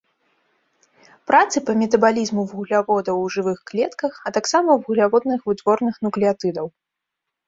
Працы 1.31 1.57
па 1.67 1.71
метабалізму 1.81 2.45
вугляводаў 2.53 3.17
ў 3.25 3.33
жывых 3.35 3.59
клетках, 3.73 4.13
а 4.29 4.31
таксама 4.39 4.71
вугляводных 4.87 5.45
вытворных 5.51 6.01
нуклеатыдаў. 6.07 6.65